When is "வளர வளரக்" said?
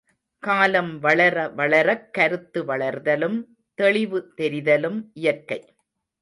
0.99-2.13